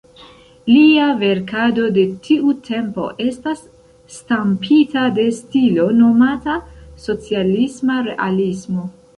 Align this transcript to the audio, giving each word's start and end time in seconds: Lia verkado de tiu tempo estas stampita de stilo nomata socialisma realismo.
Lia 0.75 1.09
verkado 1.17 1.83
de 1.97 2.05
tiu 2.27 2.53
tempo 2.69 3.05
estas 3.27 3.61
stampita 4.15 5.05
de 5.19 5.27
stilo 5.41 5.87
nomata 6.01 6.59
socialisma 7.09 8.01
realismo. 8.13 8.93